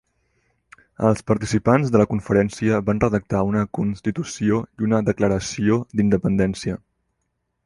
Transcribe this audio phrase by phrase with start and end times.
[1.09, 6.81] Els participants de la conferència van redactar una constitució i una declaració d'independència.